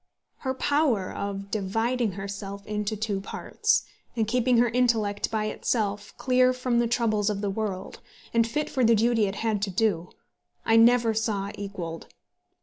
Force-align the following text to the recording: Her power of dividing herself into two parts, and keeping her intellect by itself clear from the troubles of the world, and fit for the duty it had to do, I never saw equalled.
Her 0.37 0.55
power 0.55 1.11
of 1.11 1.51
dividing 1.51 2.13
herself 2.13 2.65
into 2.65 2.97
two 2.97 3.21
parts, 3.21 3.83
and 4.15 4.27
keeping 4.27 4.57
her 4.57 4.67
intellect 4.69 5.29
by 5.29 5.45
itself 5.45 6.15
clear 6.17 6.53
from 6.53 6.79
the 6.79 6.87
troubles 6.87 7.29
of 7.29 7.41
the 7.41 7.51
world, 7.51 7.99
and 8.33 8.47
fit 8.47 8.67
for 8.67 8.83
the 8.83 8.95
duty 8.95 9.27
it 9.27 9.35
had 9.45 9.61
to 9.61 9.69
do, 9.69 10.09
I 10.65 10.75
never 10.75 11.13
saw 11.13 11.51
equalled. 11.53 12.07